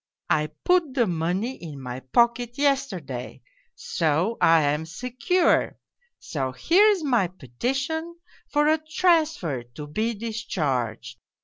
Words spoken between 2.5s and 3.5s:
yesterday,